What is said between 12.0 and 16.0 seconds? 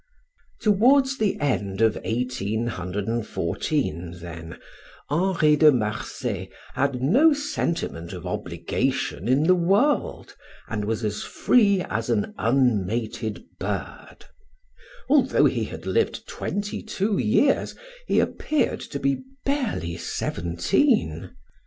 an unmated bird. Although he had